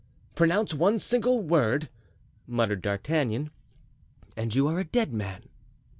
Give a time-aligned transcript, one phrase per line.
[0.33, 1.87] "Pronounce one single word,"
[2.47, 3.51] muttered D'Artagnan,
[4.35, 5.43] "and you are a dead man."